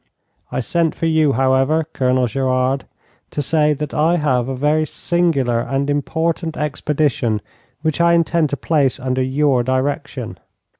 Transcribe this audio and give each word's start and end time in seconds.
I 0.51 0.61
sent 0.61 0.95
for 0.95 1.05
you, 1.05 1.33
however, 1.33 1.85
Colonel 1.93 2.25
Gerard, 2.25 2.85
to 3.29 3.39
say 3.39 3.73
that 3.73 3.93
I 3.93 4.15
have 4.15 4.47
a 4.49 4.55
very 4.55 4.83
singular 4.83 5.59
and 5.59 5.91
important 5.91 6.57
expedition 6.57 7.39
which 7.83 8.01
I 8.01 8.13
intend 8.15 8.49
to 8.49 8.57
place 8.57 8.99
under 8.99 9.21
your 9.21 9.61
direction.' 9.61 10.39